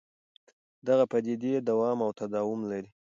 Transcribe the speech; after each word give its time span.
دغه 0.87 1.05
پدیدې 1.11 1.53
دوام 1.69 1.97
او 2.05 2.11
تداوم 2.19 2.61
لري. 2.71 2.89